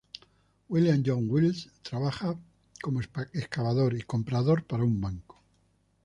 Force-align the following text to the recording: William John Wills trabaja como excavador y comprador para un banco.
William 0.69 1.03
John 1.05 1.27
Wills 1.29 1.69
trabaja 1.83 2.35
como 2.81 3.01
excavador 3.01 3.93
y 3.93 4.01
comprador 4.01 4.63
para 4.65 4.83
un 4.83 4.99
banco. 4.99 5.43